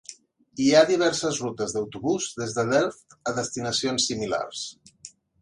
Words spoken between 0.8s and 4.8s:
diverses rutes d'autobús des de Delft a destinacions similars.